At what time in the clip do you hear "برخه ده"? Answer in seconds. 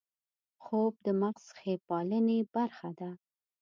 2.55-3.09